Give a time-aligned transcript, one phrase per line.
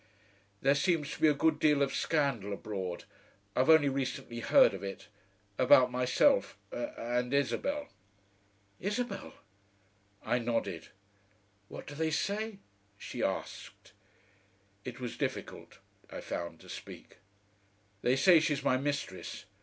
[0.63, 3.03] "There seems to be a good deal of scandal abroad
[3.55, 5.09] I've only recently heard of it
[5.59, 7.87] about myself and Isabel."
[8.79, 9.35] "Isabel!"
[10.23, 10.87] I nodded.
[11.67, 12.57] "What do they say?"
[12.97, 13.91] she asked.
[14.83, 15.77] It was difficult,
[16.09, 17.17] I found, to speak.
[18.01, 19.45] "They say she's my mistress."